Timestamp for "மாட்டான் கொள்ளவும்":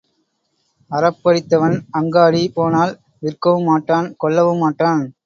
3.63-4.57